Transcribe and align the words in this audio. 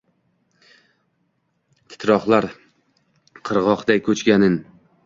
Titroqlar 1.91 2.49
qirgʼoqday 3.45 4.07
koʼchganin. 4.11 4.63